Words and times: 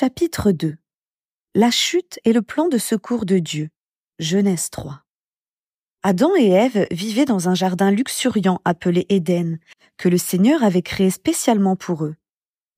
Chapitre 0.00 0.52
2 0.52 0.76
La 1.56 1.72
chute 1.72 2.20
et 2.24 2.32
le 2.32 2.40
plan 2.40 2.68
de 2.68 2.78
secours 2.78 3.24
de 3.26 3.40
Dieu. 3.40 3.68
Genèse 4.20 4.70
3. 4.70 5.02
Adam 6.04 6.36
et 6.36 6.50
Ève 6.50 6.86
vivaient 6.92 7.24
dans 7.24 7.48
un 7.48 7.56
jardin 7.56 7.90
luxuriant 7.90 8.60
appelé 8.64 9.06
Éden, 9.08 9.58
que 9.96 10.08
le 10.08 10.16
Seigneur 10.16 10.62
avait 10.62 10.82
créé 10.82 11.10
spécialement 11.10 11.74
pour 11.74 12.04
eux. 12.04 12.14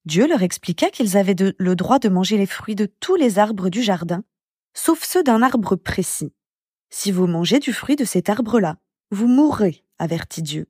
Dieu 0.06 0.26
leur 0.26 0.42
expliqua 0.42 0.88
qu'ils 0.88 1.18
avaient 1.18 1.36
le 1.58 1.76
droit 1.76 1.98
de 1.98 2.08
manger 2.08 2.38
les 2.38 2.46
fruits 2.46 2.74
de 2.74 2.86
tous 3.00 3.16
les 3.16 3.38
arbres 3.38 3.68
du 3.68 3.82
jardin, 3.82 4.24
sauf 4.72 5.04
ceux 5.04 5.22
d'un 5.22 5.42
arbre 5.42 5.76
précis. 5.76 6.32
Si 6.88 7.12
vous 7.12 7.26
mangez 7.26 7.58
du 7.58 7.74
fruit 7.74 7.96
de 7.96 8.06
cet 8.06 8.30
arbre-là, 8.30 8.78
vous 9.10 9.28
mourrez, 9.28 9.84
avertit 9.98 10.40
Dieu. 10.40 10.68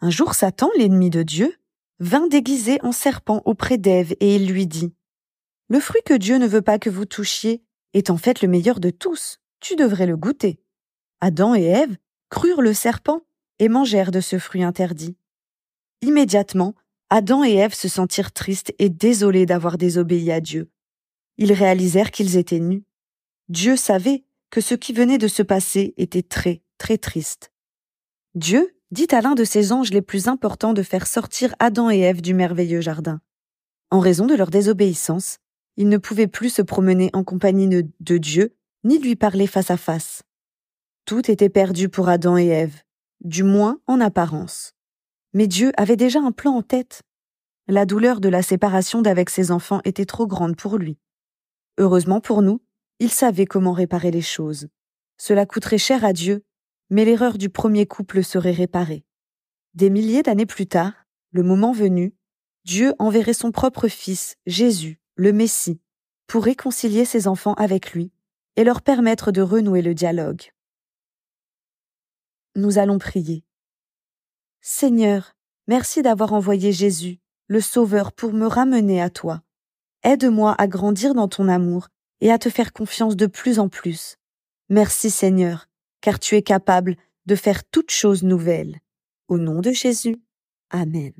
Un 0.00 0.08
jour 0.08 0.32
Satan, 0.32 0.70
l'ennemi 0.78 1.10
de 1.10 1.22
Dieu, 1.22 1.54
vint 1.98 2.28
déguisé 2.28 2.78
en 2.82 2.92
serpent 2.92 3.42
auprès 3.44 3.76
d'Ève 3.76 4.14
et 4.20 4.36
il 4.36 4.50
lui 4.50 4.66
dit 4.66 4.94
Le 5.70 5.78
fruit 5.78 6.02
que 6.04 6.14
Dieu 6.14 6.36
ne 6.38 6.48
veut 6.48 6.62
pas 6.62 6.80
que 6.80 6.90
vous 6.90 7.04
touchiez 7.04 7.62
est 7.94 8.10
en 8.10 8.16
fait 8.16 8.42
le 8.42 8.48
meilleur 8.48 8.80
de 8.80 8.90
tous, 8.90 9.38
tu 9.60 9.76
devrais 9.76 10.06
le 10.06 10.16
goûter. 10.16 10.58
Adam 11.20 11.54
et 11.54 11.62
Ève 11.62 11.96
crurent 12.28 12.60
le 12.60 12.74
serpent 12.74 13.22
et 13.60 13.68
mangèrent 13.68 14.10
de 14.10 14.20
ce 14.20 14.40
fruit 14.40 14.64
interdit. 14.64 15.16
Immédiatement, 16.02 16.74
Adam 17.08 17.44
et 17.44 17.54
Ève 17.54 17.72
se 17.72 17.86
sentirent 17.86 18.32
tristes 18.32 18.74
et 18.80 18.88
désolés 18.88 19.46
d'avoir 19.46 19.78
désobéi 19.78 20.32
à 20.32 20.40
Dieu. 20.40 20.68
Ils 21.38 21.52
réalisèrent 21.52 22.10
qu'ils 22.10 22.36
étaient 22.36 22.58
nus. 22.58 22.82
Dieu 23.48 23.76
savait 23.76 24.24
que 24.50 24.60
ce 24.60 24.74
qui 24.74 24.92
venait 24.92 25.18
de 25.18 25.28
se 25.28 25.42
passer 25.44 25.94
était 25.98 26.22
très, 26.22 26.62
très 26.78 26.98
triste. 26.98 27.52
Dieu 28.34 28.74
dit 28.90 29.08
à 29.12 29.20
l'un 29.20 29.36
de 29.36 29.44
ses 29.44 29.70
anges 29.70 29.92
les 29.92 30.02
plus 30.02 30.26
importants 30.26 30.72
de 30.72 30.82
faire 30.82 31.06
sortir 31.06 31.54
Adam 31.60 31.90
et 31.90 32.00
Ève 32.00 32.22
du 32.22 32.34
merveilleux 32.34 32.80
jardin. 32.80 33.20
En 33.92 34.00
raison 34.00 34.26
de 34.26 34.34
leur 34.34 34.50
désobéissance, 34.50 35.38
ils 35.80 35.88
ne 35.88 35.96
pouvaient 35.96 36.26
plus 36.26 36.50
se 36.50 36.60
promener 36.60 37.08
en 37.14 37.24
compagnie 37.24 37.66
de 37.66 38.18
Dieu, 38.18 38.54
ni 38.84 38.98
lui 38.98 39.16
parler 39.16 39.46
face 39.46 39.70
à 39.70 39.78
face. 39.78 40.22
Tout 41.06 41.30
était 41.30 41.48
perdu 41.48 41.88
pour 41.88 42.10
Adam 42.10 42.36
et 42.36 42.48
Ève, 42.48 42.82
du 43.24 43.44
moins 43.44 43.80
en 43.86 43.98
apparence. 43.98 44.74
Mais 45.32 45.46
Dieu 45.46 45.72
avait 45.78 45.96
déjà 45.96 46.20
un 46.20 46.32
plan 46.32 46.52
en 46.52 46.60
tête. 46.60 47.00
La 47.66 47.86
douleur 47.86 48.20
de 48.20 48.28
la 48.28 48.42
séparation 48.42 49.00
d'avec 49.00 49.30
ses 49.30 49.50
enfants 49.50 49.80
était 49.86 50.04
trop 50.04 50.26
grande 50.26 50.54
pour 50.54 50.76
lui. 50.76 50.98
Heureusement 51.78 52.20
pour 52.20 52.42
nous, 52.42 52.60
il 52.98 53.10
savait 53.10 53.46
comment 53.46 53.72
réparer 53.72 54.10
les 54.10 54.20
choses. 54.20 54.68
Cela 55.16 55.46
coûterait 55.46 55.78
cher 55.78 56.04
à 56.04 56.12
Dieu, 56.12 56.44
mais 56.90 57.06
l'erreur 57.06 57.38
du 57.38 57.48
premier 57.48 57.86
couple 57.86 58.22
serait 58.22 58.52
réparée. 58.52 59.06
Des 59.72 59.88
milliers 59.88 60.22
d'années 60.22 60.44
plus 60.44 60.66
tard, 60.66 60.92
le 61.30 61.42
moment 61.42 61.72
venu, 61.72 62.12
Dieu 62.66 62.92
enverrait 62.98 63.32
son 63.32 63.50
propre 63.50 63.88
Fils, 63.88 64.36
Jésus, 64.44 64.99
le 65.20 65.32
Messie, 65.32 65.80
pour 66.26 66.44
réconcilier 66.44 67.04
ses 67.04 67.28
enfants 67.28 67.54
avec 67.54 67.92
lui 67.92 68.10
et 68.56 68.64
leur 68.64 68.82
permettre 68.82 69.32
de 69.32 69.42
renouer 69.42 69.82
le 69.82 69.94
dialogue 69.94 70.50
nous 72.56 72.78
allons 72.78 72.98
prier. 72.98 73.44
Seigneur, 74.60 75.34
merci 75.66 76.02
d'avoir 76.02 76.32
envoyé 76.32 76.72
Jésus, 76.72 77.18
le 77.48 77.60
Sauveur, 77.60 78.12
pour 78.12 78.32
me 78.32 78.46
ramener 78.46 79.00
à 79.00 79.10
toi. 79.10 79.42
Aide-moi 80.02 80.54
à 80.58 80.66
grandir 80.66 81.14
dans 81.14 81.28
ton 81.28 81.48
amour 81.48 81.88
et 82.20 82.30
à 82.30 82.38
te 82.38 82.50
faire 82.50 82.72
confiance 82.72 83.16
de 83.16 83.26
plus 83.26 83.58
en 83.58 83.68
plus. 83.68 84.16
Merci 84.68 85.10
Seigneur, 85.10 85.66
car 86.00 86.18
tu 86.18 86.36
es 86.36 86.42
capable 86.42 86.96
de 87.26 87.34
faire 87.34 87.64
toutes 87.64 87.90
choses 87.90 88.22
nouvelles. 88.22 88.78
Au 89.28 89.38
nom 89.38 89.60
de 89.60 89.72
Jésus. 89.72 90.20
Amen. 90.70 91.12